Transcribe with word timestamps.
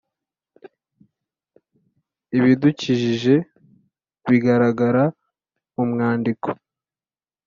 ibidukikije 2.37 3.35
bigaragara 4.29 5.03
mu 5.73 5.83
mwandiko; 5.91 6.49